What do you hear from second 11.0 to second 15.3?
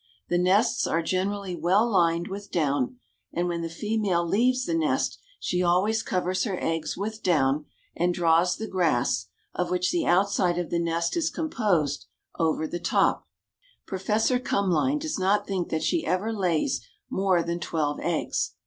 is composed, over the top. Prof. Kumlein does